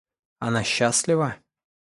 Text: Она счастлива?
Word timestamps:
Она 0.39 0.63
счастлива? 0.63 1.35